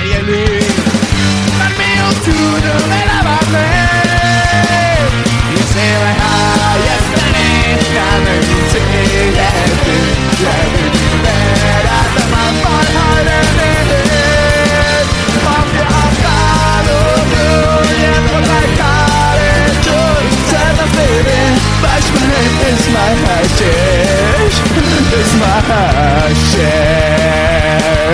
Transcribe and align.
Hallelujah. 0.00 0.49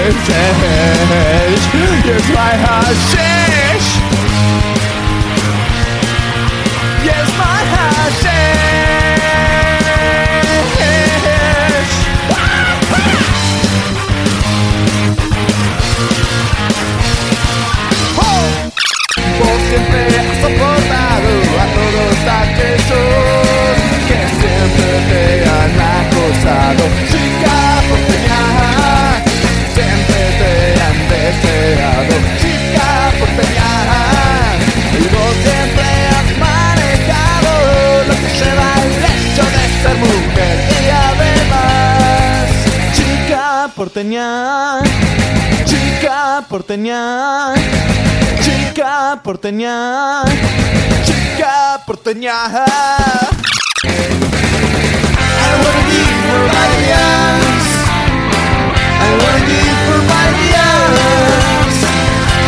Jesteś 0.07 1.67
Jest 2.07 2.29
my 2.29 2.67
haszysz 2.67 4.06
porteña, 44.07 44.83
chica 45.65 46.47
porteña, 46.49 47.55
chica 48.41 49.21
porteña, 49.25 50.23
chica 51.05 51.83
porteña. 51.85 52.35
I 55.43 55.51
wanna 55.59 55.83
be 55.91 55.99
nobody 56.23 56.83
else. 57.03 57.71
I 58.79 59.11
wanna 59.21 59.41
be 59.49 59.59
nobody 59.91 60.47
else. 60.55 61.83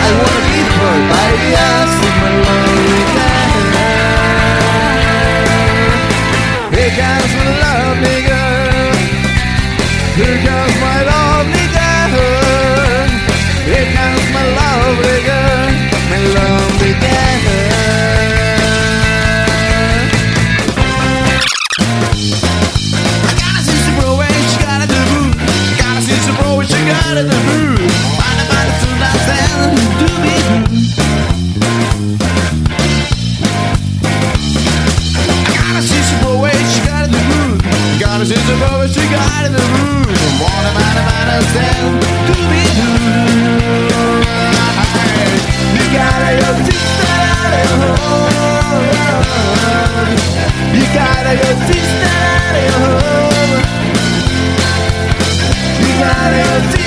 I 0.04 0.10
wanna 0.14 0.40
be 0.46 0.58
nobody 0.78 1.48
else 1.58 1.94
with 1.98 2.16
my 2.22 2.30
love. 2.44 2.67
You 50.74 50.84
got 50.94 51.24
your 51.26 51.56
sister 51.66 52.08
at 52.08 52.54
your 52.64 52.78
home. 52.84 53.62
You 55.80 55.90
got 56.00 56.32
your 56.36 56.77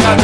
hagan 0.00 0.23